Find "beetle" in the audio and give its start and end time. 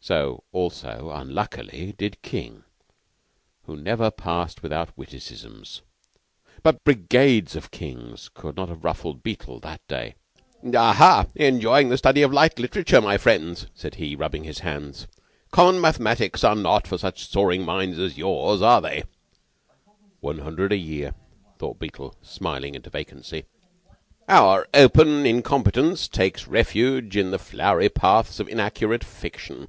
9.24-9.58, 21.80-22.14